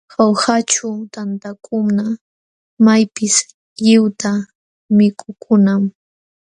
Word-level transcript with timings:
Jaujaćhu 0.13 0.87
tantakuna 1.13 2.05
maypis 2.85 3.35
lliwta 3.81 4.31
mikukunam. 4.97 5.83